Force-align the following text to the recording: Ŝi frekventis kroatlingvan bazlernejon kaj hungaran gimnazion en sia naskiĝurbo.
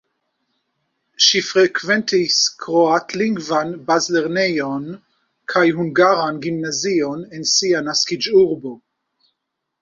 Ŝi 1.25 1.41
frekventis 1.49 2.37
kroatlingvan 2.63 3.75
bazlernejon 3.89 4.87
kaj 5.53 5.63
hungaran 5.81 6.41
gimnazion 6.47 7.23
en 7.41 7.47
sia 7.53 7.85
naskiĝurbo. 7.91 8.75